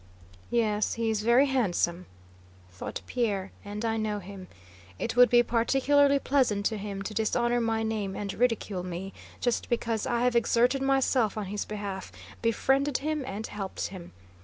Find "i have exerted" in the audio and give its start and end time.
10.07-10.81